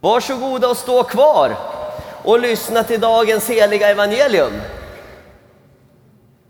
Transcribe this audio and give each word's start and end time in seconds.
Varsågoda 0.00 0.68
och 0.68 0.76
stå 0.76 1.02
kvar 1.02 1.56
och 2.24 2.40
lyssna 2.40 2.84
till 2.84 3.00
dagens 3.00 3.50
heliga 3.50 3.88
evangelium. 3.88 4.52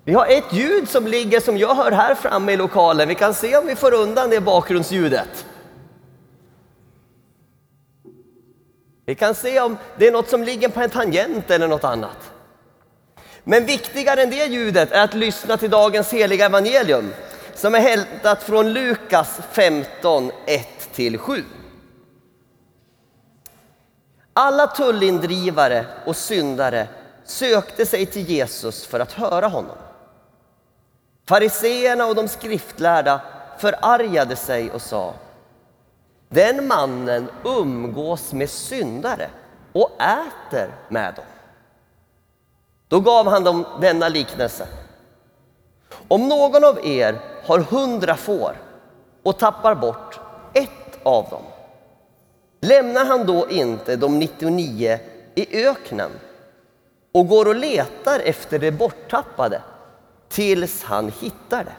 Vi 0.05 0.13
har 0.13 0.27
ett 0.27 0.53
ljud 0.53 0.89
som 0.89 1.07
ligger 1.07 1.41
som 1.41 1.59
jag 1.59 1.75
hör 1.75 1.93
här 1.93 2.15
framme 2.15 2.53
i 2.53 2.57
lokalen. 2.57 3.09
Vi 3.09 3.15
kan 3.15 3.35
se 3.35 3.57
om 3.57 3.67
vi 3.67 3.77
får 3.77 3.95
undan 3.95 4.31
det 4.31 4.41
bakgrundsljudet. 4.41 5.47
Vi 9.07 9.15
kan 9.15 9.35
se 9.35 9.61
om 9.61 9.77
det 9.99 10.07
är 10.07 10.13
något 10.13 10.29
som 10.29 10.45
ligger 10.45 10.69
på 10.69 10.81
en 10.81 10.91
tangent 10.91 11.51
eller 11.51 11.69
något 11.69 11.85
annat. 11.85 12.31
Men 13.45 13.67
viktigare 13.67 14.23
än 14.23 14.31
det 14.31 14.47
ljudet 14.47 14.93
är 14.93 15.05
att 15.05 15.15
lyssna 15.15 15.57
till 15.57 15.71
dagens 15.71 16.13
heliga 16.13 16.47
evangelium 16.47 17.13
som 17.55 17.75
är 17.75 17.81
hämtat 17.81 18.43
från 18.43 18.73
Lukas 18.73 19.41
15, 19.53 20.31
1-7. 20.97 21.43
Alla 24.33 24.67
tullindrivare 24.67 25.87
och 26.07 26.17
syndare 26.17 26.89
sökte 27.25 27.87
sig 27.87 28.07
till 28.07 28.31
Jesus 28.31 28.87
för 28.87 29.01
att 29.01 29.13
höra 29.13 29.49
honom. 29.49 29.77
Fariseerna 31.29 32.07
och 32.07 32.15
de 32.15 32.29
skriftlärda 32.29 33.21
förargade 33.59 34.37
sig 34.37 34.71
och 34.71 34.83
sa 34.83 35.15
Den 36.29 36.67
mannen 36.67 37.31
umgås 37.45 38.33
med 38.33 38.51
syndare 38.51 39.31
och 39.73 39.91
äter 40.03 40.75
med 40.89 41.15
dem. 41.15 41.25
Då 42.89 43.01
gav 43.01 43.29
han 43.29 43.45
dem 43.45 43.67
denna 43.81 44.09
liknelse. 44.09 44.67
Om 46.09 46.29
någon 46.29 46.65
av 46.65 46.87
er 46.87 47.21
har 47.47 47.59
hundra 47.59 48.17
får 48.17 48.57
och 49.23 49.39
tappar 49.39 49.75
bort 49.75 50.21
ett 50.53 50.99
av 51.03 51.29
dem 51.31 51.43
lämnar 52.61 53.05
han 53.05 53.27
då 53.27 53.51
inte 53.51 53.97
de 53.97 54.19
99 54.19 54.99
i 55.35 55.67
öknen 55.67 56.11
och 57.13 57.29
går 57.29 57.49
och 57.49 57.55
letar 57.55 58.21
efter 58.21 58.59
det 58.59 58.73
borttappade 58.73 59.63
tills 60.29 60.85
han 60.85 61.13
hittar 61.21 61.65
det. 61.65 61.77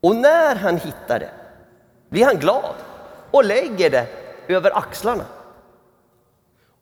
Och 0.00 0.16
när 0.16 0.56
han 0.56 0.76
hittar 0.76 1.18
det 1.18 1.30
blir 2.08 2.24
han 2.24 2.36
glad 2.36 2.74
och 3.30 3.44
lägger 3.44 3.90
det 3.90 4.06
över 4.48 4.78
axlarna. 4.78 5.24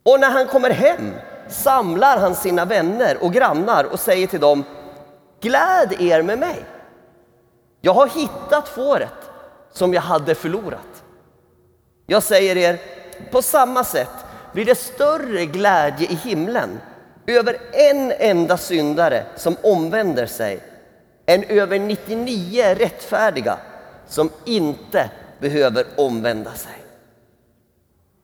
Och 0.02 0.20
när 0.20 0.30
han 0.30 0.46
kommer 0.46 0.70
hem 0.70 1.12
samlar 1.48 2.18
han 2.18 2.34
sina 2.34 2.64
vänner 2.64 3.22
och 3.22 3.32
grannar 3.32 3.84
och 3.84 4.00
säger 4.00 4.26
till 4.26 4.40
dem 4.40 4.64
Gläd 5.40 5.92
er 6.00 6.22
med 6.22 6.38
mig. 6.38 6.64
Jag 7.80 7.94
har 7.94 8.06
hittat 8.06 8.68
fåret 8.68 9.30
som 9.72 9.94
jag 9.94 10.02
hade 10.02 10.34
förlorat. 10.34 11.04
Jag 12.10 12.22
säger 12.22 12.56
er, 12.56 12.78
på 13.30 13.42
samma 13.42 13.84
sätt 13.84 14.08
blir 14.52 14.64
det 14.64 14.78
större 14.78 15.46
glädje 15.46 16.06
i 16.08 16.14
himlen 16.14 16.80
över 17.26 17.58
en 17.72 18.12
enda 18.12 18.56
syndare 18.56 19.24
som 19.36 19.56
omvänder 19.62 20.26
sig 20.26 20.60
än 21.26 21.44
över 21.44 21.78
99 21.78 22.74
rättfärdiga 22.74 23.58
som 24.06 24.30
inte 24.44 25.10
behöver 25.38 25.86
omvända 25.96 26.54
sig. 26.54 26.72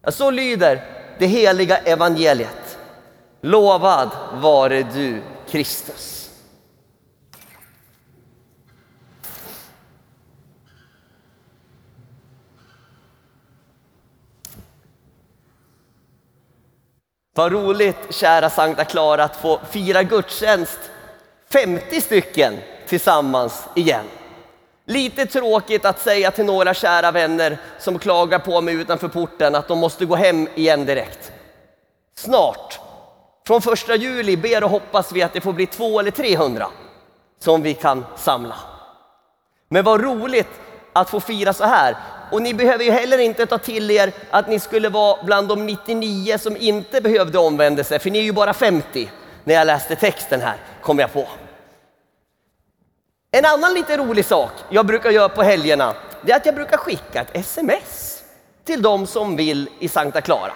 Så 0.08 0.30
lyder 0.30 0.84
det 1.18 1.26
heliga 1.26 1.78
evangeliet. 1.78 2.78
Lovad 3.40 4.10
vare 4.32 4.82
du, 4.94 5.22
Kristus. 5.50 6.23
Vad 17.36 17.52
roligt, 17.52 17.96
kära 18.10 18.50
Sankta 18.50 18.84
Clara, 18.84 19.24
att 19.24 19.36
få 19.36 19.60
fira 19.70 20.02
gudstjänst 20.02 20.78
50 21.52 22.00
stycken 22.00 22.58
tillsammans 22.86 23.68
igen. 23.74 24.04
Lite 24.86 25.26
tråkigt 25.26 25.84
att 25.84 26.00
säga 26.00 26.30
till 26.30 26.44
några 26.44 26.74
kära 26.74 27.10
vänner 27.10 27.58
som 27.78 27.98
klagar 27.98 28.38
på 28.38 28.60
mig 28.60 28.74
utanför 28.74 29.08
porten 29.08 29.54
att 29.54 29.68
de 29.68 29.78
måste 29.78 30.04
gå 30.04 30.16
hem 30.16 30.48
igen 30.54 30.86
direkt. 30.86 31.32
Snart, 32.16 32.80
från 33.46 33.62
första 33.62 33.94
juli, 33.94 34.36
ber 34.36 34.64
och 34.64 34.70
hoppas 34.70 35.12
vi 35.12 35.22
att 35.22 35.32
det 35.32 35.40
får 35.40 35.52
bli 35.52 35.66
två 35.66 36.00
eller 36.00 36.10
300 36.10 36.66
som 37.40 37.62
vi 37.62 37.74
kan 37.74 38.06
samla. 38.16 38.56
Men 39.68 39.84
vad 39.84 40.00
roligt 40.00 40.60
att 40.92 41.10
få 41.10 41.20
fira 41.20 41.52
så 41.52 41.64
här. 41.64 41.96
Och 42.34 42.42
ni 42.42 42.54
behöver 42.54 42.84
ju 42.84 42.90
heller 42.90 43.18
inte 43.18 43.46
ta 43.46 43.58
till 43.58 43.90
er 43.90 44.12
att 44.30 44.48
ni 44.48 44.60
skulle 44.60 44.88
vara 44.88 45.22
bland 45.24 45.48
de 45.48 45.66
99 45.66 46.38
som 46.38 46.56
inte 46.56 47.00
behövde 47.00 47.38
omvändelse, 47.38 47.98
för 47.98 48.10
ni 48.10 48.18
är 48.18 48.22
ju 48.22 48.32
bara 48.32 48.54
50 48.54 49.10
när 49.44 49.54
jag 49.54 49.66
läste 49.66 49.96
texten 49.96 50.40
här, 50.40 50.56
kom 50.82 50.98
jag 50.98 51.12
på. 51.12 51.28
En 53.30 53.44
annan 53.44 53.74
lite 53.74 53.96
rolig 53.96 54.24
sak 54.24 54.50
jag 54.70 54.86
brukar 54.86 55.10
göra 55.10 55.28
på 55.28 55.42
helgerna, 55.42 55.94
det 56.22 56.32
är 56.32 56.36
att 56.36 56.46
jag 56.46 56.54
brukar 56.54 56.76
skicka 56.76 57.20
ett 57.20 57.36
sms 57.36 58.22
till 58.64 58.82
de 58.82 59.06
som 59.06 59.36
vill 59.36 59.68
i 59.78 59.88
Sankta 59.88 60.20
Clara. 60.20 60.52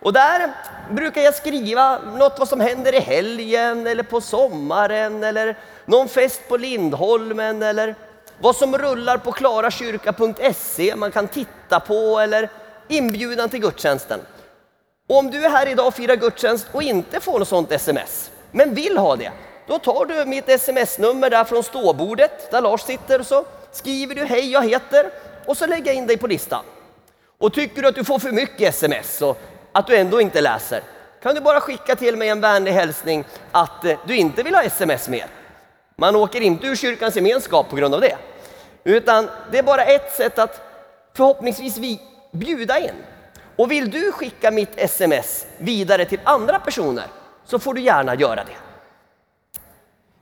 Och 0.00 0.12
där 0.12 0.52
brukar 0.90 1.20
jag 1.20 1.34
skriva 1.34 1.98
något 1.98 2.38
vad 2.38 2.48
som 2.48 2.60
händer 2.60 2.94
i 2.94 3.00
helgen 3.00 3.86
eller 3.86 4.02
på 4.02 4.20
sommaren 4.20 5.24
eller 5.24 5.58
någon 5.84 6.08
fest 6.08 6.40
på 6.48 6.56
Lindholmen 6.56 7.62
eller 7.62 7.94
vad 8.40 8.56
som 8.56 8.78
rullar 8.78 9.18
på 9.18 9.32
klarakyrka.se 9.32 10.96
man 10.96 11.12
kan 11.12 11.28
titta 11.28 11.80
på 11.80 12.18
eller 12.18 12.50
inbjudan 12.88 13.48
till 13.48 13.60
gudstjänsten. 13.60 14.20
Och 15.08 15.16
om 15.16 15.30
du 15.30 15.44
är 15.44 15.50
här 15.50 15.66
idag 15.68 15.86
och 15.86 15.94
firar 15.94 16.16
gudstjänst 16.16 16.66
och 16.72 16.82
inte 16.82 17.20
får 17.20 17.38
något 17.38 17.48
sånt 17.48 17.72
sms, 17.72 18.30
men 18.50 18.74
vill 18.74 18.98
ha 18.98 19.16
det, 19.16 19.32
då 19.66 19.78
tar 19.78 20.04
du 20.04 20.24
mitt 20.24 20.48
sms-nummer 20.48 21.30
där 21.30 21.44
från 21.44 21.62
ståbordet 21.62 22.50
där 22.50 22.60
Lars 22.60 22.80
sitter 22.80 23.20
och 23.20 23.26
så 23.26 23.44
skriver 23.72 24.14
du 24.14 24.24
hej 24.24 24.52
jag 24.52 24.68
heter 24.68 25.10
och 25.46 25.56
så 25.56 25.66
lägger 25.66 25.86
jag 25.86 25.94
in 25.94 26.06
dig 26.06 26.16
på 26.16 26.26
listan. 26.26 26.64
Och 27.38 27.52
tycker 27.54 27.82
du 27.82 27.88
att 27.88 27.94
du 27.94 28.04
får 28.04 28.18
för 28.18 28.32
mycket 28.32 28.68
sms 28.74 29.22
och 29.22 29.40
att 29.72 29.86
du 29.86 29.96
ändå 29.96 30.20
inte 30.20 30.40
läser 30.40 30.82
kan 31.22 31.34
du 31.34 31.40
bara 31.40 31.60
skicka 31.60 31.96
till 31.96 32.16
mig 32.16 32.28
en 32.28 32.40
vänlig 32.40 32.72
hälsning 32.72 33.24
att 33.52 33.84
eh, 33.84 33.98
du 34.06 34.16
inte 34.16 34.42
vill 34.42 34.54
ha 34.54 34.62
sms 34.62 35.08
mer. 35.08 35.26
Man 36.00 36.16
åker 36.16 36.40
inte 36.40 36.66
ur 36.66 36.76
kyrkans 36.76 37.16
gemenskap 37.16 37.70
på 37.70 37.76
grund 37.76 37.94
av 37.94 38.00
det. 38.00 38.16
Utan 38.84 39.28
det 39.50 39.58
är 39.58 39.62
bara 39.62 39.84
ett 39.84 40.12
sätt 40.16 40.38
att 40.38 40.60
förhoppningsvis 41.14 41.78
vi 41.78 42.00
bjuda 42.32 42.78
in. 42.78 42.94
Och 43.56 43.70
vill 43.70 43.90
du 43.90 44.12
skicka 44.12 44.50
mitt 44.50 44.70
sms 44.76 45.46
vidare 45.58 46.04
till 46.04 46.20
andra 46.24 46.58
personer 46.58 47.04
så 47.44 47.58
får 47.58 47.74
du 47.74 47.80
gärna 47.80 48.14
göra 48.14 48.44
det. 48.44 48.56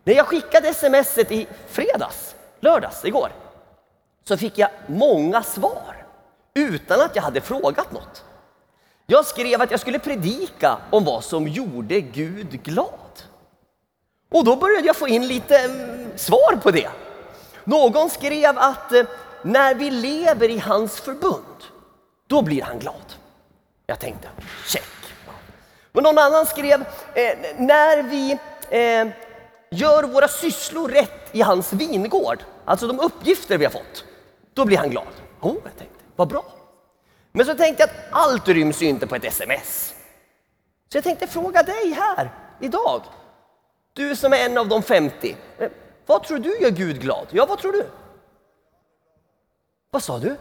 När 0.04 0.14
jag 0.14 0.26
skickade 0.26 0.74
smset 0.74 1.32
i 1.32 1.46
fredags, 1.68 2.34
lördags, 2.60 3.04
igår, 3.04 3.32
så 4.24 4.36
fick 4.36 4.58
jag 4.58 4.70
många 4.86 5.42
svar 5.42 6.06
utan 6.54 7.00
att 7.00 7.16
jag 7.16 7.22
hade 7.22 7.40
frågat 7.40 7.92
något. 7.92 8.24
Jag 9.06 9.26
skrev 9.26 9.62
att 9.62 9.70
jag 9.70 9.80
skulle 9.80 9.98
predika 9.98 10.78
om 10.90 11.04
vad 11.04 11.24
som 11.24 11.48
gjorde 11.48 12.00
Gud 12.00 12.62
glad. 12.62 13.05
Och 14.28 14.44
då 14.44 14.56
började 14.56 14.86
jag 14.86 14.96
få 14.96 15.08
in 15.08 15.26
lite 15.26 15.58
mm, 15.58 16.18
svar 16.18 16.56
på 16.62 16.70
det. 16.70 16.88
Någon 17.64 18.10
skrev 18.10 18.58
att 18.58 18.92
eh, 18.92 19.04
när 19.42 19.74
vi 19.74 19.90
lever 19.90 20.48
i 20.48 20.58
hans 20.58 21.00
förbund, 21.00 21.64
då 22.26 22.42
blir 22.42 22.62
han 22.62 22.78
glad. 22.78 23.14
Jag 23.86 23.98
tänkte, 23.98 24.28
check. 24.66 24.82
Men 25.92 26.04
någon 26.04 26.18
annan 26.18 26.46
skrev, 26.46 26.80
eh, 27.14 27.38
när 27.56 28.02
vi 28.02 28.32
eh, 28.70 29.08
gör 29.70 30.02
våra 30.02 30.28
sysslor 30.28 30.88
rätt 30.88 31.28
i 31.32 31.42
hans 31.42 31.72
vingård, 31.72 32.38
alltså 32.64 32.86
de 32.86 33.00
uppgifter 33.00 33.58
vi 33.58 33.64
har 33.64 33.72
fått, 33.72 34.04
då 34.54 34.64
blir 34.64 34.78
han 34.78 34.90
glad. 34.90 35.06
Oh, 35.40 35.54
jag 35.64 35.76
tänkte, 35.78 36.04
vad 36.16 36.28
bra. 36.28 36.44
Men 37.32 37.46
så 37.46 37.54
tänkte 37.54 37.82
jag 37.82 37.90
att 37.90 37.96
allt 38.10 38.48
ryms 38.48 38.82
ju 38.82 38.86
inte 38.86 39.06
på 39.06 39.16
ett 39.16 39.24
sms. 39.24 39.94
Så 40.92 40.96
jag 40.96 41.04
tänkte 41.04 41.26
fråga 41.26 41.62
dig 41.62 41.90
här 41.90 42.30
idag. 42.60 43.02
Du 43.96 44.16
som 44.16 44.32
är 44.32 44.36
en 44.36 44.58
av 44.58 44.68
de 44.68 44.82
50. 44.82 45.36
Eh, 45.58 45.70
vad 46.06 46.22
tror 46.24 46.38
du 46.38 46.58
gör 46.58 46.70
Gud 46.70 47.00
glad? 47.00 47.26
Ja, 47.30 47.46
vad 47.46 47.58
tror 47.58 47.72
du? 47.72 47.86
Vad 49.90 50.02
sa 50.02 50.18
du? 50.18 50.36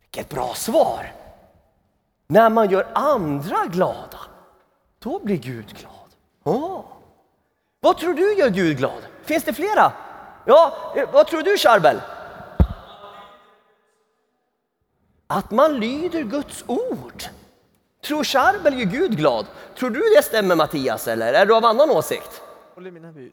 Vilket 0.00 0.28
bra 0.28 0.54
svar! 0.54 1.12
När 2.26 2.50
man 2.50 2.70
gör 2.70 2.88
andra 2.94 3.66
glada, 3.66 4.18
då 4.98 5.18
blir 5.18 5.36
Gud 5.36 5.68
glad. 5.68 6.08
Oh. 6.44 6.84
Vad 7.80 7.98
tror 7.98 8.14
du 8.14 8.34
gör 8.34 8.50
Gud 8.50 8.76
glad? 8.76 9.06
Finns 9.22 9.44
det 9.44 9.52
flera? 9.52 9.92
Ja, 10.46 10.92
eh, 10.96 11.08
vad 11.12 11.26
tror 11.26 11.42
du 11.42 11.58
Charbel? 11.58 12.00
Att 15.26 15.50
man 15.50 15.80
lyder 15.80 16.22
Guds 16.22 16.64
ord. 16.66 17.22
Tror 18.06 18.24
Charbel 18.24 18.78
gör 18.78 18.86
Gud 18.86 19.16
glad? 19.16 19.46
Tror 19.78 19.90
du 19.90 20.00
det 20.16 20.22
stämmer 20.22 20.54
Mattias 20.54 21.08
eller 21.08 21.34
är 21.34 21.46
du 21.46 21.54
av 21.54 21.64
annan 21.64 21.90
åsikt? 21.90 22.42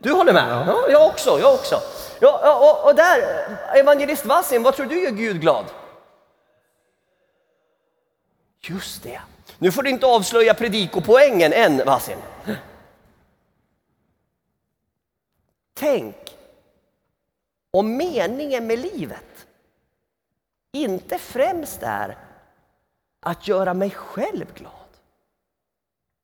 Du 0.02 0.12
håller 0.12 0.34
med? 0.34 0.68
Ja, 0.68 0.90
jag 0.90 1.08
också. 1.08 1.40
Jag 1.40 1.54
också. 1.54 1.75
Ja, 2.20 2.56
och, 2.56 2.90
och 2.90 2.96
där, 2.96 3.20
evangelist 3.75 4.25
Vassim, 4.25 4.64
vad 4.64 4.75
tror 4.75 4.86
du 4.86 5.04
gör 5.04 5.12
Gud 5.12 5.42
glad? 5.42 5.66
Just 8.62 9.04
det. 9.04 9.22
Nu 9.58 9.72
får 9.72 9.84
du 9.84 9.90
inte 9.90 10.06
avslöja 10.06 10.54
predikopoängen 10.54 11.54
än, 11.54 11.86
Vasim. 11.86 12.18
Tänk 15.74 16.16
om 17.72 17.98
meningen 17.98 18.68
med 18.68 18.80
livet 18.80 19.46
inte 20.72 21.18
främst 21.18 21.84
är 21.84 22.18
att 23.24 23.48
göra 23.48 23.74
mig 23.74 23.90
själv 23.90 24.54
glad. 24.54 24.72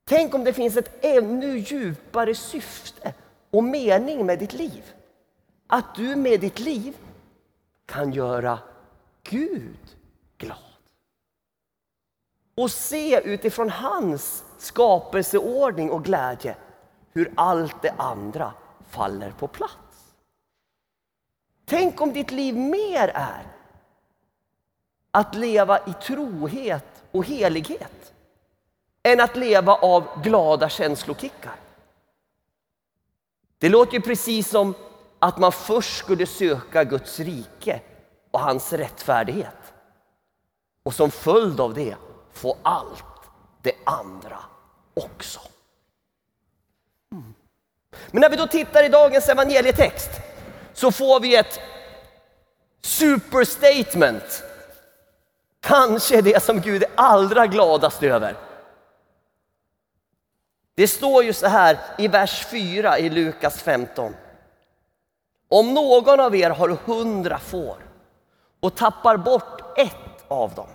Tänk 0.08 0.34
om 0.34 0.44
det 0.44 0.54
finns 0.54 0.78
ett 0.78 1.06
ännu 1.06 1.58
djupare 1.58 2.36
syfte 2.36 3.14
och 3.52 3.64
mening 3.64 4.26
med 4.26 4.40
ditt 4.40 4.54
liv. 4.54 4.94
Att 5.68 5.96
du 5.96 6.16
med 6.16 6.42
ditt 6.42 6.60
liv 6.60 6.98
kan 7.86 8.12
göra 8.12 8.60
Gud 9.24 9.98
glad. 10.38 10.58
Och 12.56 12.72
se 12.72 13.22
utifrån 13.22 13.70
hans 13.70 14.44
skapelseordning 14.58 15.92
och 15.92 16.04
glädje 16.04 16.56
hur 17.14 17.34
allt 17.36 17.82
det 17.82 17.94
andra 17.98 18.54
faller 18.90 19.32
på 19.32 19.48
plats. 19.48 20.14
Tänk 21.66 22.02
om 22.02 22.14
ditt 22.14 22.32
liv 22.32 22.58
mer 22.58 23.12
är 23.16 23.59
att 25.12 25.36
leva 25.36 25.80
i 25.80 25.94
trohet 26.04 27.04
och 27.12 27.26
helighet 27.26 28.14
än 29.04 29.20
att 29.20 29.36
leva 29.36 29.76
av 29.76 30.24
glada 30.24 30.70
känslokickar. 30.70 31.56
Det 33.58 33.70
låter 33.70 33.94
ju 33.94 34.02
precis 34.02 34.50
som 34.50 34.74
att 35.20 35.38
man 35.38 35.52
först 35.52 35.98
skulle 35.98 36.26
söka 36.26 36.84
Guds 36.84 37.20
rike 37.20 37.82
och 38.32 38.40
hans 38.40 38.74
rättfärdighet. 38.74 39.74
Och 40.84 40.94
som 40.94 41.12
följd 41.12 41.60
av 41.60 41.74
det 41.74 41.96
få 42.34 42.58
allt 42.62 43.04
det 43.62 43.74
andra 43.84 44.40
också. 44.94 45.40
Mm. 47.12 47.34
Men 48.12 48.22
när 48.22 48.30
vi 48.30 48.36
då 48.36 48.48
tittar 48.48 48.84
i 48.84 48.90
dagens 48.90 49.30
evangelietext 49.30 50.10
så 50.74 50.92
får 50.92 51.20
vi 51.20 51.36
ett 51.36 51.60
superstatement. 52.82 54.44
Kanske 55.70 56.22
det 56.22 56.44
som 56.44 56.62
Gud 56.62 56.84
är 56.84 56.90
allra 56.96 57.48
gladast 57.48 58.04
över. 58.04 58.36
Det 60.76 60.88
står 60.88 61.24
ju 61.24 61.34
så 61.34 61.48
här 61.48 61.78
i 61.98 62.08
vers 62.08 62.46
4 62.46 63.00
i 63.00 63.10
Lukas 63.10 63.62
15. 63.62 64.16
Om 65.50 65.74
någon 65.74 66.20
av 66.20 66.36
er 66.36 66.50
har 66.50 66.78
hundra 66.86 67.40
får 67.40 67.78
och 68.60 68.76
tappar 68.76 69.18
bort 69.18 69.78
ett 69.78 70.26
av 70.28 70.54
dem, 70.54 70.68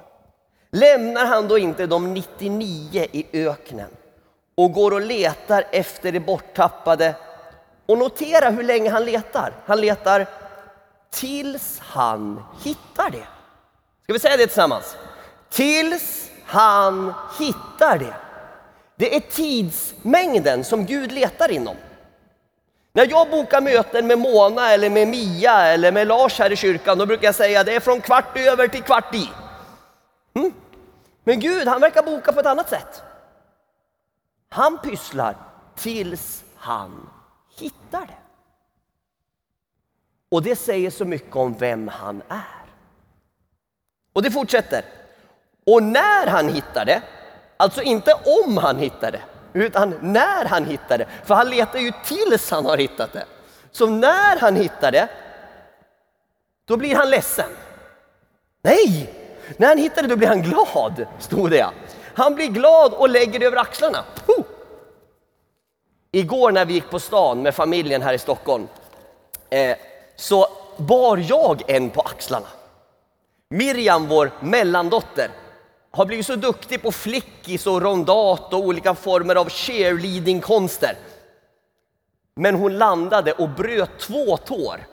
lämnar 0.70 1.26
han 1.26 1.48
då 1.48 1.58
inte 1.58 1.86
de 1.86 2.14
99 2.14 3.06
i 3.12 3.46
öknen 3.46 3.90
och 4.54 4.72
går 4.72 4.90
och 4.90 5.00
letar 5.00 5.64
efter 5.70 6.12
det 6.12 6.20
borttappade 6.20 7.14
och 7.86 7.98
notera 7.98 8.50
hur 8.50 8.62
länge 8.62 8.90
han 8.90 9.04
letar. 9.04 9.52
Han 9.66 9.80
letar 9.80 10.26
tills 11.10 11.78
han 11.78 12.42
hittar 12.62 13.10
det. 13.10 13.33
Ska 14.04 14.12
vi 14.12 14.18
säga 14.18 14.36
det 14.36 14.46
tillsammans? 14.46 14.96
Tills 15.50 16.30
han 16.44 17.14
hittar 17.38 17.98
det. 17.98 18.14
Det 18.96 19.16
är 19.16 19.20
tidsmängden 19.20 20.64
som 20.64 20.86
Gud 20.86 21.12
letar 21.12 21.50
inom. 21.50 21.76
När 22.92 23.06
jag 23.10 23.30
bokar 23.30 23.60
möten 23.60 24.06
med 24.06 24.18
Mona 24.18 24.70
eller 24.70 24.90
med 24.90 25.08
Mia 25.08 25.66
eller 25.66 25.92
med 25.92 26.06
Lars 26.06 26.38
här 26.38 26.52
i 26.52 26.56
kyrkan, 26.56 26.98
då 26.98 27.06
brukar 27.06 27.24
jag 27.24 27.34
säga 27.34 27.60
att 27.60 27.66
det 27.66 27.74
är 27.74 27.80
från 27.80 28.00
kvart 28.00 28.36
över 28.36 28.68
till 28.68 28.82
kvart 28.82 29.14
i. 29.14 29.30
Mm. 30.34 30.52
Men 31.24 31.40
Gud, 31.40 31.68
han 31.68 31.80
verkar 31.80 32.02
boka 32.02 32.32
på 32.32 32.40
ett 32.40 32.46
annat 32.46 32.68
sätt. 32.68 33.02
Han 34.48 34.78
pysslar 34.78 35.36
tills 35.76 36.44
han 36.56 37.10
hittar 37.56 38.00
det. 38.00 38.18
Och 40.28 40.42
det 40.42 40.56
säger 40.56 40.90
så 40.90 41.04
mycket 41.04 41.36
om 41.36 41.54
vem 41.54 41.88
han 41.88 42.22
är. 42.28 42.63
Och 44.14 44.22
det 44.22 44.30
fortsätter. 44.30 44.84
Och 45.66 45.82
när 45.82 46.26
han 46.26 46.48
hittar 46.48 46.84
det, 46.84 47.02
alltså 47.56 47.82
inte 47.82 48.14
om 48.44 48.56
han 48.56 48.78
hittar 48.78 49.10
det, 49.12 49.20
utan 49.52 49.94
när 50.00 50.44
han 50.44 50.64
hittar 50.64 50.98
det. 50.98 51.06
För 51.24 51.34
han 51.34 51.50
letar 51.50 51.78
ju 51.78 51.92
tills 52.04 52.50
han 52.50 52.66
har 52.66 52.76
hittat 52.76 53.12
det. 53.12 53.24
Så 53.72 53.86
när 53.86 54.40
han 54.40 54.56
hittar 54.56 54.92
det, 54.92 55.08
då 56.64 56.76
blir 56.76 56.94
han 56.94 57.10
ledsen. 57.10 57.50
Nej, 58.62 59.14
när 59.56 59.68
han 59.68 59.78
hittar 59.78 60.02
det 60.02 60.08
då 60.08 60.16
blir 60.16 60.28
han 60.28 60.42
glad, 60.42 61.06
stod 61.18 61.50
det 61.50 61.56
ja. 61.56 61.72
Han 62.14 62.34
blir 62.34 62.48
glad 62.48 62.92
och 62.92 63.08
lägger 63.08 63.38
det 63.38 63.46
över 63.46 63.56
axlarna. 63.56 64.04
Puh! 64.26 64.44
Igår 66.12 66.52
när 66.52 66.64
vi 66.64 66.74
gick 66.74 66.90
på 66.90 67.00
stan 67.00 67.42
med 67.42 67.54
familjen 67.54 68.02
här 68.02 68.14
i 68.14 68.18
Stockholm 68.18 68.68
eh, 69.50 69.76
så 70.16 70.46
bar 70.76 71.16
jag 71.16 71.62
en 71.66 71.90
på 71.90 72.00
axlarna. 72.00 72.46
Miriam, 73.50 74.08
vår 74.08 74.30
mellandotter, 74.40 75.30
har 75.90 76.06
blivit 76.06 76.26
så 76.26 76.36
duktig 76.36 76.82
på 76.82 76.92
flickis 76.92 77.66
och 77.66 77.82
rondat 77.82 78.52
och 78.52 78.60
olika 78.60 78.94
former 78.94 79.34
av 79.34 79.48
cheerleading-konster. 79.48 80.96
Men 82.36 82.54
hon 82.54 82.78
landade 82.78 83.32
och 83.32 83.48
bröt 83.48 83.98
två 83.98 84.36
tår 84.36 84.86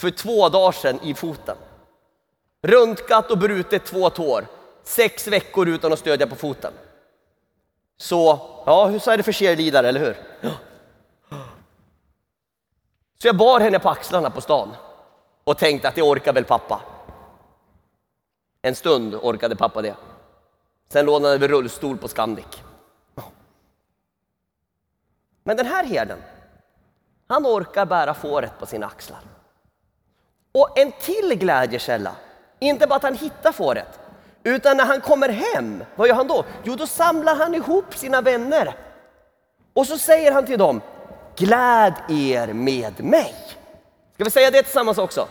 för 0.00 0.10
två 0.10 0.48
dagar 0.48 0.72
sedan 0.72 1.00
i 1.02 1.14
foten. 1.14 1.56
Röntgat 2.62 3.30
och 3.30 3.38
brutit 3.38 3.84
två 3.84 4.10
tår, 4.10 4.46
sex 4.84 5.26
veckor 5.26 5.68
utan 5.68 5.92
att 5.92 5.98
stödja 5.98 6.26
på 6.26 6.36
foten. 6.36 6.72
Så, 7.96 8.38
ja, 8.66 8.98
så 9.00 9.10
är 9.10 9.16
det 9.16 9.22
för 9.22 9.32
cheerleadare, 9.32 9.88
eller 9.88 10.00
hur? 10.00 10.16
Ja. 10.40 10.50
Så 13.22 13.28
jag 13.28 13.36
bar 13.36 13.60
henne 13.60 13.78
på 13.78 13.88
axlarna 13.88 14.30
på 14.30 14.40
stan 14.40 14.68
och 15.44 15.58
tänkte 15.58 15.88
att 15.88 15.94
det 15.94 16.02
orkar 16.02 16.32
väl 16.32 16.44
pappa. 16.44 16.80
En 18.62 18.74
stund 18.74 19.14
orkade 19.14 19.56
pappa 19.56 19.82
det. 19.82 19.96
Sen 20.92 21.06
lånade 21.06 21.38
vi 21.38 21.48
rullstol 21.48 21.96
på 21.96 22.08
Scandic. 22.08 22.62
Men 25.44 25.56
den 25.56 25.66
här 25.66 25.84
herden, 25.84 26.18
han 27.26 27.46
orkar 27.46 27.86
bära 27.86 28.14
fåret 28.14 28.58
på 28.58 28.66
sina 28.66 28.86
axlar. 28.86 29.20
Och 30.52 30.78
en 30.78 30.92
till 30.92 31.34
glädjekälla, 31.38 32.16
inte 32.58 32.86
bara 32.86 32.96
att 32.96 33.02
han 33.02 33.14
hittar 33.14 33.52
fåret, 33.52 34.00
utan 34.44 34.76
när 34.76 34.84
han 34.84 35.00
kommer 35.00 35.28
hem, 35.28 35.84
vad 35.96 36.08
gör 36.08 36.14
han 36.14 36.28
då? 36.28 36.44
Jo, 36.62 36.74
då 36.74 36.86
samlar 36.86 37.36
han 37.36 37.54
ihop 37.54 37.94
sina 37.94 38.20
vänner. 38.20 38.76
Och 39.72 39.86
så 39.86 39.98
säger 39.98 40.32
han 40.32 40.46
till 40.46 40.58
dem, 40.58 40.80
gläd 41.36 41.94
er 42.08 42.52
med 42.52 43.04
mig. 43.04 43.34
Ska 44.14 44.24
vi 44.24 44.30
säga 44.30 44.50
det 44.50 44.62
tillsammans 44.62 44.98
också? 44.98 45.28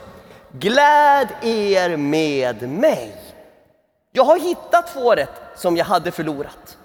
Gläd 0.52 1.28
er 1.42 1.98
med 1.98 2.70
mig. 2.70 3.16
Jag 4.12 4.24
har 4.24 4.40
hittat 4.40 4.90
fåret 4.90 5.30
som 5.56 5.78
jag 5.78 5.86
hade 5.86 6.12
förlorat. 6.12 6.78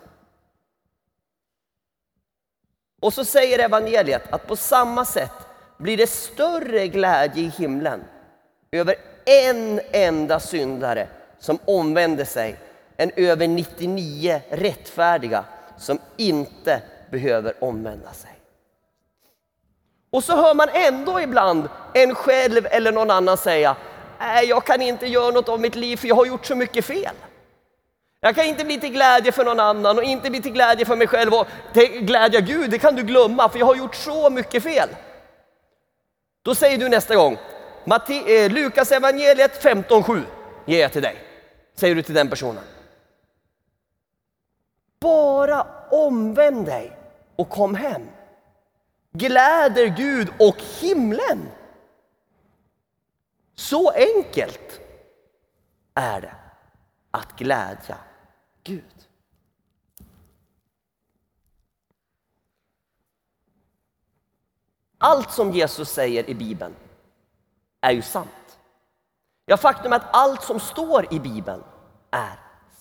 Och 3.01 3.15
så 3.15 3.25
säger 3.25 3.59
evangeliet 3.59 4.33
att 4.33 4.47
på 4.47 4.57
samma 4.57 5.05
sätt 5.05 5.33
blir 5.79 5.97
det 5.97 6.11
större 6.11 6.89
glädje 6.89 7.43
i 7.43 7.49
himlen 7.49 8.05
över 8.71 8.97
en 9.25 9.81
enda 9.93 10.41
syndare 10.41 11.09
som 11.39 11.59
omvänder 11.65 12.25
sig 12.25 12.57
än 12.97 13.11
över 13.17 13.49
99 13.49 14.41
rättfärdiga 14.49 15.45
som 15.79 15.99
inte 16.17 16.83
behöver 17.11 17.65
omvända 17.65 18.13
sig. 18.13 18.34
Och 20.15 20.25
så 20.25 20.37
hör 20.37 20.55
man 20.55 20.69
ändå 20.73 21.21
ibland 21.21 21.69
en 21.93 22.15
själv 22.15 22.67
eller 22.71 22.93
någon 22.93 23.11
annan 23.11 23.37
säga 23.37 23.77
Nej, 24.19 24.47
jag 24.47 24.65
kan 24.65 24.83
inte 24.83 25.07
göra 25.07 25.31
något 25.31 25.49
av 25.49 25.61
mitt 25.61 25.75
liv 25.75 25.97
för 25.97 26.09
jag 26.09 26.15
har 26.15 26.27
gjort 26.27 26.47
så 26.47 26.55
mycket 26.55 26.85
fel. 26.85 27.15
Jag 28.21 28.35
kan 28.35 28.45
inte 28.45 28.65
bli 28.65 28.81
till 28.81 28.93
glädje 28.93 29.33
för 29.33 29.45
någon 29.45 29.61
annan 29.61 29.99
och 29.99 30.05
inte 30.05 30.31
bli 30.31 30.43
till 30.43 30.53
glädje 30.53 30.87
för 30.87 30.97
mig 30.97 31.07
själv 31.07 31.35
och 31.35 31.47
till 31.73 32.01
glädje 32.01 32.41
Gud, 32.41 32.71
det 32.71 32.79
kan 32.79 32.95
du 32.97 33.03
glömma 33.03 33.49
för 33.49 33.59
jag 33.59 33.67
har 33.67 33.75
gjort 33.75 33.95
så 33.95 34.31
mycket 34.31 34.63
fel. 34.63 34.89
Då 36.43 36.55
säger 36.55 36.79
du 36.79 36.89
nästa 36.89 37.17
gång, 37.17 37.39
Matte, 37.85 38.15
eh, 38.15 38.53
Lukas 38.53 38.93
evangeliet 38.93 39.65
15.7 39.65 40.23
ger 40.67 40.81
jag 40.81 40.93
till 40.93 41.03
dig. 41.03 41.17
Säger 41.77 41.95
du 41.95 42.03
till 42.03 42.15
den 42.15 42.29
personen. 42.29 42.65
Bara 45.01 45.67
omvänd 45.91 46.67
dig 46.67 46.93
och 47.37 47.49
kom 47.49 47.75
hem. 47.75 48.03
Gläder 49.17 49.87
Gud 49.87 50.29
och 50.39 50.57
himlen. 50.81 51.49
Så 53.55 53.91
enkelt 53.91 54.81
är 55.95 56.21
det 56.21 56.35
att 57.11 57.37
glädja 57.37 57.99
Gud. 58.65 59.09
Allt 64.99 65.33
som 65.33 65.53
Jesus 65.53 65.91
säger 65.91 66.31
i 66.31 66.35
Bibeln 66.35 66.75
är 67.81 67.91
ju 67.91 68.03
sant. 68.03 68.59
Ja, 69.47 69.57
faktum 69.57 69.93
är 69.93 69.97
att 69.97 70.15
allt 70.15 70.43
som 70.43 70.61
står 70.61 71.15
i 71.15 71.21
Bibeln 71.21 71.63
är 72.11 72.39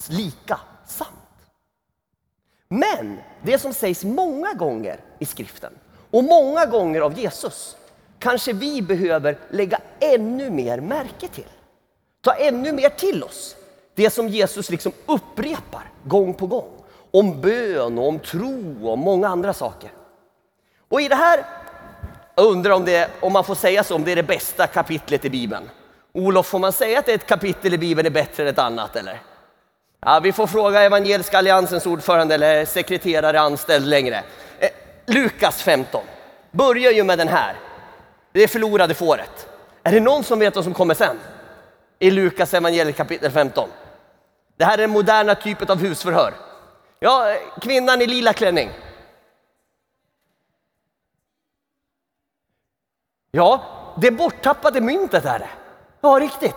lika 0.09 0.59
sant. 0.85 1.09
Men 2.67 3.21
det 3.41 3.59
som 3.59 3.73
sägs 3.73 4.03
många 4.03 4.53
gånger 4.53 5.03
i 5.19 5.25
skriften 5.25 5.73
och 6.13 6.23
många 6.23 6.65
gånger 6.65 7.01
av 7.01 7.19
Jesus 7.19 7.75
kanske 8.19 8.53
vi 8.53 8.81
behöver 8.81 9.37
lägga 9.49 9.79
ännu 9.99 10.49
mer 10.49 10.79
märke 10.79 11.27
till. 11.27 11.49
Ta 12.21 12.33
ännu 12.33 12.71
mer 12.71 12.89
till 12.89 13.23
oss 13.23 13.55
det 13.95 14.09
som 14.09 14.27
Jesus 14.27 14.69
liksom 14.69 14.91
upprepar 15.05 15.91
gång 16.03 16.33
på 16.33 16.47
gång. 16.47 16.69
Om 17.11 17.41
bön, 17.41 17.97
och 17.97 18.07
om 18.07 18.19
tro 18.19 18.89
och 18.89 18.97
många 18.97 19.27
andra 19.27 19.53
saker. 19.53 19.91
Och 20.89 21.01
i 21.01 21.07
det 21.07 21.15
här, 21.15 21.45
jag 22.35 22.45
undrar 22.45 22.71
om, 22.71 22.85
det, 22.85 23.09
om 23.19 23.33
man 23.33 23.43
får 23.43 23.55
säga 23.55 23.83
så, 23.83 23.95
om 23.95 24.03
det 24.03 24.11
är 24.11 24.15
det 24.15 24.23
bästa 24.23 24.67
kapitlet 24.67 25.25
i 25.25 25.29
Bibeln. 25.29 25.69
Olof, 26.13 26.45
får 26.45 26.59
man 26.59 26.73
säga 26.73 26.99
att 26.99 27.09
ett 27.09 27.27
kapitel 27.27 27.73
i 27.73 27.77
Bibeln 27.77 28.05
är 28.05 28.11
bättre 28.11 28.43
än 28.43 28.49
ett 28.49 28.59
annat 28.59 28.95
eller? 28.95 29.21
Ja, 30.05 30.19
vi 30.23 30.31
får 30.31 30.47
fråga 30.47 30.81
Evangeliska 30.81 31.37
alliansens 31.37 31.85
ordförande 31.85 32.35
eller 32.35 32.65
sekreterare 32.65 33.39
anställd 33.39 33.87
längre. 33.87 34.23
Lukas 35.05 35.61
15 35.61 36.03
börjar 36.51 36.91
ju 36.91 37.03
med 37.03 37.17
den 37.17 37.27
här. 37.27 37.55
Det 38.31 38.47
förlorade 38.47 38.93
fåret. 38.93 39.47
Är 39.83 39.91
det 39.91 39.99
någon 39.99 40.23
som 40.23 40.39
vet 40.39 40.55
vad 40.55 40.63
som 40.63 40.73
kommer 40.73 40.93
sen? 40.93 41.19
I 41.99 42.11
Lukas 42.11 42.53
evangeliet 42.53 42.97
kapitel 42.97 43.31
15. 43.31 43.69
Det 44.57 44.65
här 44.65 44.73
är 44.73 44.77
den 44.77 44.89
moderna 44.89 45.35
typen 45.35 45.71
av 45.71 45.77
husförhör. 45.77 46.33
Ja, 46.99 47.35
kvinnan 47.61 48.01
i 48.01 48.07
lila 48.07 48.33
klänning. 48.33 48.69
Ja, 53.31 53.63
det 53.97 54.11
borttappade 54.11 54.81
myntet 54.81 55.25
är 55.25 55.39
det. 55.39 55.49
Ja, 56.01 56.09
riktigt. 56.09 56.55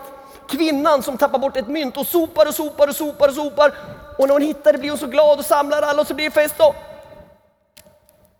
Kvinnan 0.49 1.03
som 1.03 1.17
tappar 1.17 1.39
bort 1.39 1.57
ett 1.57 1.67
mynt 1.67 1.97
och 1.97 2.07
sopar 2.07 2.47
och 2.47 2.53
sopar 2.53 2.87
och 2.87 2.95
sopar 2.95 3.27
och 3.27 3.33
sopar. 3.33 3.73
Och 4.17 4.27
när 4.27 4.33
hon 4.33 4.41
hittar 4.41 4.73
det 4.73 4.79
blir 4.79 4.89
hon 4.89 4.99
så 4.99 5.07
glad 5.07 5.39
och 5.39 5.45
samlar 5.45 5.81
alla 5.81 6.01
och 6.01 6.07
så 6.07 6.13
blir 6.13 6.25
det 6.25 6.31
fest. 6.31 6.55
Och, 6.59 6.75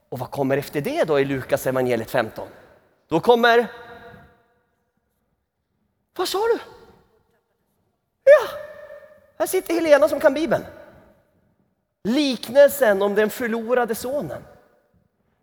och 0.10 0.20
vad 0.20 0.32
kommer 0.32 0.58
efter 0.58 0.82
det 0.82 1.04
då 1.04 1.20
i 1.20 1.26
Lukas 1.26 1.68
evangeliet 1.68 2.12
15? 2.12 2.48
Då 3.08 3.20
kommer... 3.20 3.68
Vad 6.18 6.28
sa 6.28 6.38
du? 6.38 6.60
Ja, 8.24 8.50
här 9.40 9.48
sitter 9.48 9.74
Helena 9.74 10.08
som 10.10 10.20
kan 10.20 10.34
Bibeln. 10.34 10.66
Liknelsen 12.04 13.02
om 13.02 13.16
den 13.16 13.30
förlorade 13.30 13.96
sonen. 13.96 14.44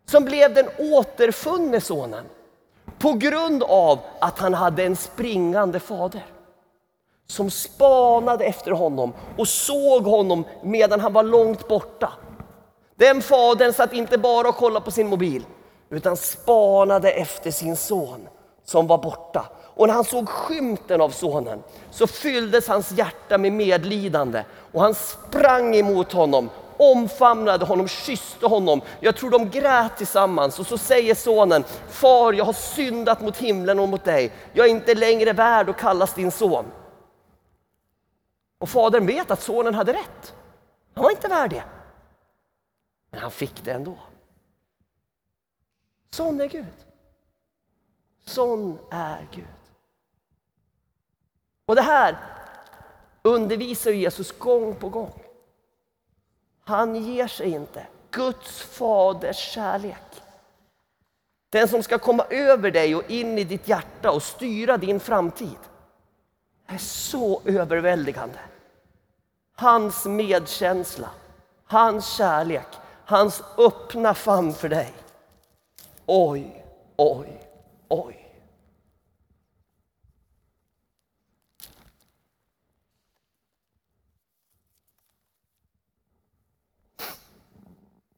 Som 0.05 0.25
blev 0.25 0.53
den 0.53 0.69
återfunne 0.77 1.81
sonen. 1.81 2.25
På 2.99 3.13
grund 3.13 3.63
av 3.63 3.99
att 4.19 4.39
han 4.39 4.53
hade 4.53 4.83
en 4.83 4.95
springande 4.95 5.79
fader. 5.79 6.25
Som 7.27 7.51
spanade 7.51 8.45
efter 8.45 8.71
honom 8.71 9.13
och 9.37 9.47
såg 9.47 10.03
honom 10.03 10.43
medan 10.63 10.99
han 10.99 11.13
var 11.13 11.23
långt 11.23 11.67
borta. 11.67 12.13
Den 12.95 13.21
fadern 13.21 13.73
satt 13.73 13.93
inte 13.93 14.17
bara 14.17 14.49
och 14.49 14.55
kollade 14.55 14.85
på 14.85 14.91
sin 14.91 15.07
mobil 15.07 15.45
utan 15.89 16.17
spanade 16.17 17.11
efter 17.11 17.51
sin 17.51 17.75
son 17.75 18.27
som 18.65 18.87
var 18.87 18.97
borta. 18.97 19.45
Och 19.75 19.87
när 19.87 19.93
han 19.93 20.03
såg 20.03 20.29
skymten 20.29 21.01
av 21.01 21.09
sonen 21.09 21.63
så 21.91 22.07
fylldes 22.07 22.67
hans 22.67 22.91
hjärta 22.91 23.37
med 23.37 23.51
medlidande 23.51 24.43
och 24.71 24.81
han 24.81 24.95
sprang 24.95 25.75
emot 25.75 26.11
honom, 26.11 26.49
omfamnade 26.77 27.65
honom, 27.65 27.87
kysste 27.87 28.45
honom. 28.47 28.81
Jag 28.99 29.15
tror 29.15 29.29
de 29.29 29.49
grät 29.49 29.97
tillsammans 29.97 30.59
och 30.59 30.67
så 30.67 30.77
säger 30.77 31.15
sonen, 31.15 31.63
far 31.89 32.33
jag 32.33 32.45
har 32.45 32.53
syndat 32.53 33.21
mot 33.21 33.37
himlen 33.37 33.79
och 33.79 33.89
mot 33.89 34.03
dig. 34.03 34.31
Jag 34.53 34.65
är 34.65 34.71
inte 34.71 34.95
längre 34.95 35.33
värd 35.33 35.69
att 35.69 35.77
kallas 35.77 36.13
din 36.13 36.31
son. 36.31 36.65
Och 38.59 38.69
fadern 38.69 39.05
vet 39.05 39.31
att 39.31 39.41
sonen 39.41 39.75
hade 39.75 39.93
rätt. 39.93 40.33
Han 40.93 41.03
var 41.03 41.11
inte 41.11 41.27
värd 41.27 41.49
det. 41.49 41.63
Men 43.15 43.21
han 43.21 43.31
fick 43.31 43.63
det 43.63 43.71
ändå. 43.71 43.97
Sån 46.09 46.41
är 46.41 46.47
Gud. 46.47 46.85
Sån 48.25 48.79
är 48.91 49.27
Gud. 49.31 49.45
Och 51.65 51.75
det 51.75 51.81
här 51.81 52.17
undervisar 53.21 53.91
Jesus 53.91 54.39
gång 54.39 54.75
på 54.75 54.89
gång. 54.89 55.23
Han 56.63 56.95
ger 56.95 57.27
sig 57.27 57.49
inte. 57.49 57.87
Guds 58.11 58.61
faders 58.61 59.37
kärlek. 59.37 60.21
Den 61.49 61.67
som 61.67 61.83
ska 61.83 61.99
komma 61.99 62.25
över 62.29 62.71
dig 62.71 62.95
och 62.95 63.11
in 63.11 63.37
i 63.37 63.43
ditt 63.43 63.67
hjärta 63.67 64.11
och 64.11 64.23
styra 64.23 64.77
din 64.77 64.99
framtid. 64.99 65.59
är 66.67 66.77
så 66.77 67.41
överväldigande. 67.45 68.39
Hans 69.55 70.05
medkänsla, 70.05 71.09
hans 71.65 72.07
kärlek, 72.07 72.67
hans 73.05 73.43
öppna 73.57 74.13
famn 74.13 74.53
för 74.53 74.69
dig. 74.69 74.93
Oj, 76.05 76.65
oj, 76.95 77.41
oj. 77.87 78.21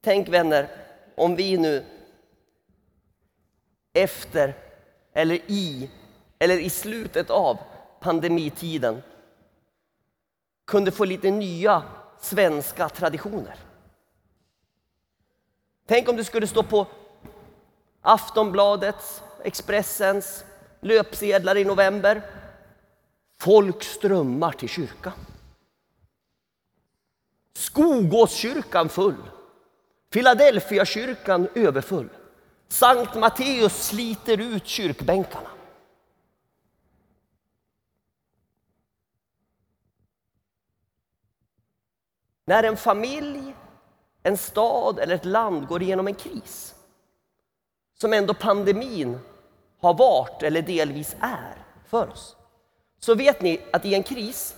Tänk 0.02 0.28
vänner, 0.28 0.70
om 1.16 1.36
vi 1.36 1.58
nu 1.58 1.86
efter 3.94 4.56
eller 5.14 5.36
i 5.36 5.90
eller 6.40 6.60
i 6.60 6.70
slutet 6.70 7.30
av 7.30 7.58
pandemitiden 8.00 9.04
kunde 10.66 10.92
få 10.92 11.06
lite 11.06 11.32
nya 11.32 11.84
svenska 12.20 12.90
traditioner. 12.90 13.67
Tänk 15.88 16.10
om 16.10 16.16
det 16.16 16.24
skulle 16.24 16.48
stå 16.48 16.64
på 16.64 16.88
Aftonbladets, 18.02 19.22
Expressens 19.44 20.46
löpsedlar 20.82 21.58
i 21.58 21.66
november. 21.66 22.22
Folk 23.40 23.84
strömmar 23.84 24.52
till 24.52 24.70
kyrkan. 24.70 25.14
Skogåskyrkan 27.54 28.90
full. 28.90 29.24
Philadelphia-kyrkan 30.10 31.48
överfull. 31.56 32.10
Sankt 32.68 33.16
Matteus 33.16 33.88
sliter 33.88 34.42
ut 34.42 34.68
kyrkbänkarna. 34.68 35.50
När 42.46 42.64
en 42.64 42.78
familj, 42.78 43.47
en 44.28 44.38
stad 44.38 45.00
eller 45.00 45.16
ett 45.16 45.26
land 45.26 45.68
går 45.68 45.82
igenom 45.82 46.08
en 46.08 46.16
kris 46.16 46.76
som 47.98 48.14
ändå 48.14 48.34
pandemin 48.34 49.20
har 49.82 49.94
varit 49.94 50.44
eller 50.44 50.62
delvis 50.62 51.16
är 51.20 51.66
för 51.86 52.10
oss. 52.10 52.36
Så 53.00 53.16
vet 53.16 53.42
ni 53.42 53.62
att 53.74 53.86
i 53.86 53.94
en 53.94 54.04
kris 54.04 54.56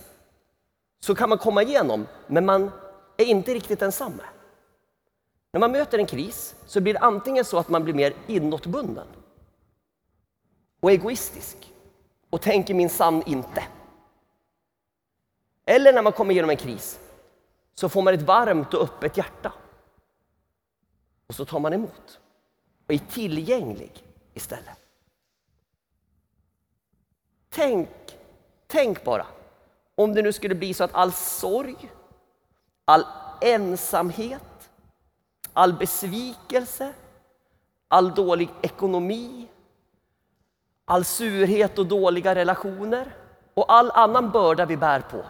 så 1.00 1.14
kan 1.14 1.28
man 1.28 1.38
komma 1.38 1.62
igenom, 1.62 2.06
men 2.26 2.46
man 2.46 2.70
är 3.16 3.24
inte 3.24 3.54
riktigt 3.54 3.82
ensam. 3.82 4.20
När 5.52 5.60
man 5.60 5.72
möter 5.72 5.98
en 5.98 6.06
kris 6.06 6.54
så 6.66 6.80
blir 6.80 6.94
det 6.94 7.00
antingen 7.00 7.44
så 7.44 7.58
att 7.58 7.68
man 7.68 7.84
blir 7.84 7.94
mer 7.94 8.12
inåtbunden 8.26 9.06
och 10.80 10.92
egoistisk 10.92 11.72
och 12.30 12.40
tänker 12.40 12.74
min 12.74 12.90
sann 12.90 13.22
inte. 13.26 13.64
Eller 15.66 15.92
när 15.92 16.02
man 16.02 16.12
kommer 16.12 16.32
igenom 16.32 16.50
en 16.50 16.56
kris 16.56 17.00
så 17.74 17.88
får 17.88 18.02
man 18.02 18.14
ett 18.14 18.22
varmt 18.22 18.74
och 18.74 18.82
öppet 18.82 19.16
hjärta. 19.16 19.52
Och 21.30 21.36
så 21.36 21.44
tar 21.44 21.60
man 21.60 21.72
emot 21.72 22.20
och 22.86 22.94
är 22.94 22.98
tillgänglig 22.98 24.04
istället. 24.34 24.78
Tänk, 27.48 27.88
tänk 28.66 29.04
bara 29.04 29.26
om 29.94 30.14
det 30.14 30.22
nu 30.22 30.32
skulle 30.32 30.54
bli 30.54 30.74
så 30.74 30.84
att 30.84 30.94
all 30.94 31.12
sorg, 31.12 31.90
all 32.84 33.04
ensamhet, 33.40 34.70
all 35.52 35.72
besvikelse, 35.72 36.92
all 37.88 38.14
dålig 38.14 38.50
ekonomi, 38.62 39.48
all 40.84 41.04
surhet 41.04 41.78
och 41.78 41.86
dåliga 41.86 42.34
relationer 42.34 43.16
och 43.54 43.72
all 43.72 43.90
annan 43.90 44.30
börda 44.30 44.66
vi 44.66 44.76
bär 44.76 45.00
på. 45.00 45.24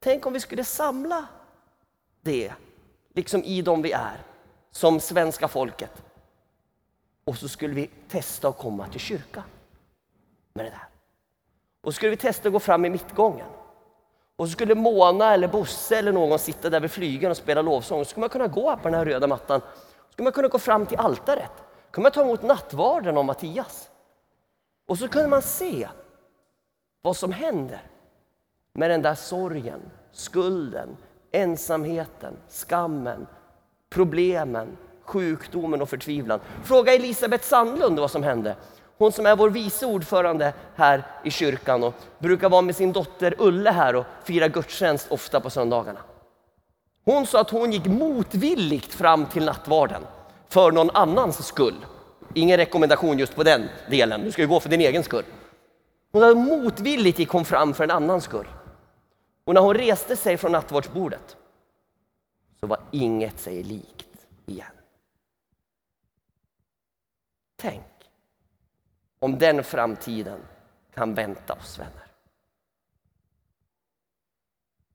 Tänk 0.00 0.26
om 0.26 0.32
vi 0.32 0.40
skulle 0.40 0.64
samla 0.64 1.26
det, 2.20 2.52
liksom 3.12 3.42
i 3.42 3.62
dem 3.62 3.82
vi 3.82 3.92
är, 3.92 4.33
som 4.74 5.00
svenska 5.00 5.48
folket 5.48 6.02
och 7.24 7.36
så 7.36 7.48
skulle 7.48 7.74
vi 7.74 7.90
testa 8.08 8.48
att 8.48 8.58
komma 8.58 8.86
till 8.88 9.00
kyrkan 9.00 9.42
med 10.54 10.64
det 10.64 10.70
där. 10.70 10.88
Och 11.82 11.92
så 11.92 11.96
skulle 11.96 12.10
vi 12.10 12.16
testa 12.16 12.48
att 12.48 12.52
gå 12.52 12.60
fram 12.60 12.84
i 12.84 12.90
mittgången. 12.90 13.46
Och 14.36 14.46
så 14.46 14.52
skulle 14.52 14.74
Mona 14.74 15.34
eller 15.34 15.48
Bosse 15.48 15.98
eller 15.98 16.12
någon 16.12 16.38
sitta 16.38 16.70
där 16.70 16.80
vid 16.80 16.90
flygeln 16.90 17.30
och 17.30 17.36
spela 17.36 17.62
lovsång. 17.62 18.04
Så 18.04 18.10
skulle 18.10 18.20
man 18.20 18.28
kunna 18.28 18.46
gå 18.46 18.70
här 18.70 18.76
på 18.76 18.88
den 18.88 18.94
här 18.94 19.04
röda 19.04 19.26
mattan. 19.26 19.60
Så 19.60 20.12
skulle 20.12 20.24
man 20.24 20.32
kunna 20.32 20.48
gå 20.48 20.58
fram 20.58 20.86
till 20.86 20.98
altaret. 20.98 21.52
Så 21.56 21.90
kunde 21.90 22.04
man 22.04 22.12
ta 22.12 22.22
emot 22.22 22.42
nattvarden 22.42 23.16
av 23.16 23.24
Mattias. 23.24 23.90
Och 24.86 24.98
så 24.98 25.08
kunde 25.08 25.28
man 25.28 25.42
se 25.42 25.88
vad 27.02 27.16
som 27.16 27.32
händer 27.32 27.82
med 28.72 28.90
den 28.90 29.02
där 29.02 29.14
sorgen, 29.14 29.80
skulden, 30.12 30.96
ensamheten, 31.32 32.36
skammen, 32.48 33.26
problemen, 33.90 34.76
sjukdomen 35.04 35.82
och 35.82 35.88
förtvivlan. 35.88 36.40
Fråga 36.64 36.94
Elisabeth 36.94 37.44
Sandlund 37.44 37.98
vad 37.98 38.10
som 38.10 38.22
hände. 38.22 38.56
Hon 38.98 39.12
som 39.12 39.26
är 39.26 39.36
vår 39.36 39.50
vice 39.50 39.86
ordförande 39.86 40.52
här 40.74 41.02
i 41.24 41.30
kyrkan 41.30 41.84
och 41.84 41.94
brukar 42.18 42.48
vara 42.48 42.62
med 42.62 42.76
sin 42.76 42.92
dotter 42.92 43.34
Ulle 43.38 43.70
här 43.70 43.96
och 43.96 44.04
fira 44.24 44.48
gudstjänst 44.48 45.06
ofta 45.10 45.40
på 45.40 45.50
söndagarna. 45.50 46.00
Hon 47.04 47.26
sa 47.26 47.40
att 47.40 47.50
hon 47.50 47.72
gick 47.72 47.86
motvilligt 47.86 48.94
fram 48.94 49.26
till 49.26 49.44
nattvarden 49.44 50.02
för 50.48 50.72
någon 50.72 50.90
annans 50.90 51.46
skull. 51.46 51.86
Ingen 52.34 52.56
rekommendation 52.56 53.18
just 53.18 53.36
på 53.36 53.42
den 53.42 53.68
delen, 53.90 54.24
du 54.24 54.32
ska 54.32 54.42
ju 54.42 54.48
gå 54.48 54.60
för 54.60 54.68
din 54.68 54.80
egen 54.80 55.02
skull. 55.02 55.24
Hon 56.12 56.22
hade 56.22 56.34
motvilligt 56.34 57.18
gick 57.18 57.28
hon 57.28 57.44
fram 57.44 57.74
för 57.74 57.84
en 57.84 57.90
annans 57.90 58.24
skull. 58.24 58.46
Och 59.44 59.54
när 59.54 59.60
hon 59.60 59.74
reste 59.74 60.16
sig 60.16 60.36
från 60.36 60.52
nattvardsbordet 60.52 61.36
så 62.64 62.68
var 62.68 62.80
inget 62.90 63.40
sig 63.40 63.62
likt 63.62 64.26
igen. 64.46 64.72
Tänk 67.56 67.82
om 69.18 69.38
den 69.38 69.64
framtiden 69.64 70.40
kan 70.94 71.14
vänta 71.14 71.52
oss 71.52 71.78
vänner. 71.78 72.06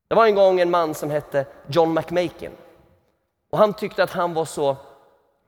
Det 0.08 0.14
var 0.14 0.26
en 0.26 0.34
gång 0.34 0.60
en 0.60 0.70
man 0.70 0.94
som 0.94 1.10
hette 1.10 1.46
John 1.66 1.94
McMakin 1.94 2.52
och 3.50 3.58
han 3.58 3.74
tyckte 3.74 4.02
att 4.02 4.10
han 4.10 4.34
var 4.34 4.44
så 4.44 4.76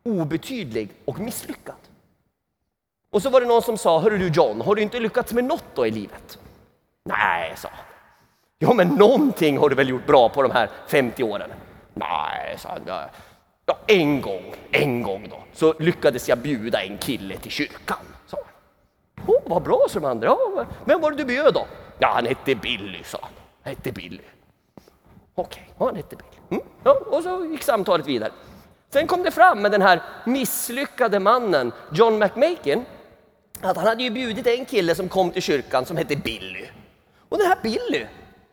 obetydlig 0.03 0.93
och 1.05 1.19
misslyckad. 1.19 1.77
Och 3.11 3.23
så 3.23 3.31
var 3.31 3.41
det 3.41 3.47
någon 3.47 3.63
som 3.63 3.79
sa, 3.79 4.01
hörru 4.01 4.19
du 4.19 4.29
John, 4.29 4.61
har 4.61 4.75
du 4.75 4.83
inte 4.83 5.01
lyckats 5.01 5.33
med 5.33 5.45
något 5.45 5.65
då 5.75 5.87
i 5.87 5.91
livet? 5.91 6.39
Nej, 7.05 7.55
sa 7.57 7.69
han. 7.69 7.85
Ja, 8.59 8.75
men 8.75 8.89
någonting 8.89 9.59
har 9.59 9.69
du 9.69 9.75
väl 9.75 9.89
gjort 9.89 10.07
bra 10.07 10.29
på 10.29 10.43
de 10.43 10.51
här 10.51 10.71
50 10.87 11.23
åren? 11.23 11.51
Nej, 11.95 12.55
sa 12.59 12.69
han. 12.69 12.83
Ja, 13.67 13.79
en 13.87 14.21
gång, 14.21 14.55
en 14.71 15.03
gång 15.03 15.29
då, 15.29 15.43
så 15.53 15.75
lyckades 15.79 16.29
jag 16.29 16.39
bjuda 16.39 16.83
en 16.83 16.99
kille 16.99 17.37
till 17.37 17.51
kyrkan. 17.51 17.97
Sa 18.27 18.37
han. 18.45 19.27
Oh, 19.27 19.43
vad 19.47 19.63
bra, 19.63 19.87
sa 19.89 20.01
de 20.01 20.07
andra. 20.07 20.27
Ja, 20.27 20.67
vem 20.85 21.01
var 21.01 21.11
det 21.11 21.17
du 21.17 21.25
bjöd 21.25 21.55
då? 21.55 21.67
Ja, 21.99 22.13
han 22.15 22.27
hette 22.27 22.55
Billy, 22.55 23.03
sa 23.05 23.19
han. 23.23 23.31
Han 23.63 23.75
hette 23.75 23.93
Billy. 23.93 24.23
Okej, 25.35 25.73
okay, 25.75 25.87
han 25.87 25.97
hette 25.97 26.17
Billy. 26.17 26.61
Mm. 26.61 26.65
Ja, 26.85 26.93
och 27.07 27.23
så 27.23 27.45
gick 27.45 27.63
samtalet 27.63 28.07
vidare. 28.07 28.33
Sen 28.91 29.07
kom 29.07 29.23
det 29.23 29.31
fram 29.31 29.63
med 29.63 29.71
den 29.71 29.83
här 29.83 30.03
misslyckade 30.27 31.21
mannen, 31.21 31.73
John 31.93 32.19
McMakin, 32.19 32.85
att 33.61 33.77
han 33.77 33.87
hade 33.87 34.03
ju 34.03 34.11
bjudit 34.11 34.47
en 34.47 34.65
kille 34.65 34.95
som 34.95 35.09
kom 35.09 35.31
till 35.31 35.43
kyrkan 35.43 35.85
som 35.87 35.97
hette 35.97 36.17
Billy. 36.17 36.67
Och 37.29 37.39
den 37.39 37.47
här 37.47 37.59
Billy, 37.63 38.07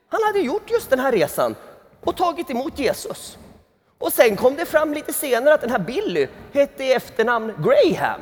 han 0.09 0.23
hade 0.23 0.39
gjort 0.39 0.71
just 0.71 0.89
den 0.89 0.99
här 0.99 1.11
resan 1.11 1.55
och 2.01 2.17
tagit 2.17 2.49
emot 2.49 2.79
Jesus. 2.79 3.37
Och 3.97 4.13
sen 4.13 4.35
kom 4.35 4.55
det 4.55 4.65
fram 4.65 4.93
lite 4.93 5.13
senare 5.13 5.53
att 5.53 5.61
den 5.61 5.71
här 5.71 5.79
Billy 5.79 6.27
hette 6.53 6.83
i 6.83 6.93
efternamn 6.93 7.53
Graham. 7.57 8.21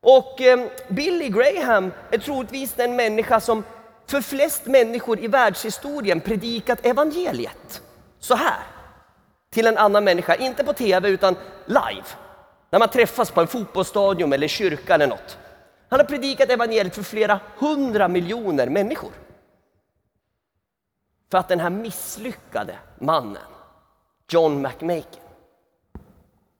Och 0.00 0.40
eh, 0.40 0.66
Billy 0.88 1.28
Graham 1.28 1.92
är 2.10 2.18
troligtvis 2.18 2.72
den 2.72 2.96
människa 2.96 3.40
som 3.40 3.64
för 4.06 4.20
flest 4.20 4.66
människor 4.66 5.18
i 5.18 5.26
världshistorien 5.26 6.20
predikat 6.20 6.86
evangeliet 6.86 7.82
så 8.18 8.34
här 8.34 8.62
till 9.50 9.66
en 9.66 9.78
annan 9.78 10.04
människa, 10.04 10.34
inte 10.34 10.64
på 10.64 10.72
tv 10.72 11.08
utan 11.08 11.36
live. 11.66 12.06
När 12.70 12.78
man 12.78 12.88
träffas 12.88 13.30
på 13.30 13.40
en 13.40 13.46
fotbollsstadion 13.46 14.32
eller 14.32 14.48
kyrka 14.48 14.94
eller 14.94 15.06
något. 15.06 15.38
Han 15.88 16.00
har 16.00 16.06
predikat 16.06 16.50
evangeliet 16.50 16.94
för 16.94 17.02
flera 17.02 17.40
hundra 17.58 18.08
miljoner 18.08 18.66
människor. 18.66 19.10
För 21.30 21.38
att 21.38 21.48
den 21.48 21.60
här 21.60 21.70
misslyckade 21.70 22.78
mannen, 22.98 23.42
John 24.28 24.62
McMakin, 24.62 25.22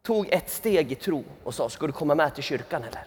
tog 0.03 0.29
ett 0.29 0.51
steg 0.51 0.93
i 0.93 0.95
tro 0.95 1.25
och 1.45 1.55
sa, 1.55 1.69
ska 1.69 1.87
du 1.87 1.93
komma 1.93 2.15
med 2.15 2.35
till 2.35 2.45
kyrkan 2.45 2.83
eller? 2.83 3.07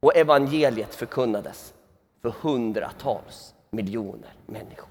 Och 0.00 0.16
evangeliet 0.16 0.94
förkunnades 0.94 1.74
för 2.22 2.30
hundratals 2.30 3.54
miljoner 3.70 4.34
människor. 4.46 4.88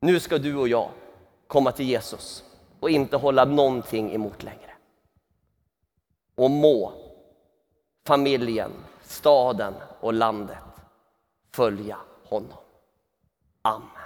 Nu 0.00 0.20
ska 0.20 0.38
du 0.38 0.56
och 0.56 0.68
jag 0.68 0.90
komma 1.46 1.72
till 1.72 1.86
Jesus 1.86 2.44
och 2.80 2.90
inte 2.90 3.16
hålla 3.16 3.44
någonting 3.44 4.12
emot 4.12 4.42
längre. 4.42 4.76
Och 6.34 6.50
må 6.50 6.92
familjen, 8.06 8.72
staden 9.02 9.74
och 10.00 10.12
landet 10.12 10.69
följa 11.52 11.96
honom. 12.24 12.58
Amen. 13.62 13.99